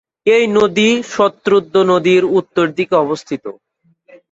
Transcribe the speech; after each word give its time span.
এটি 0.25 0.45
নদী 0.55 0.89
শতদ্রু 1.11 1.57
নদীর 1.91 2.23
উত্তর 2.39 2.65
দিকে 2.77 2.95
অবস্থিত। 3.05 3.43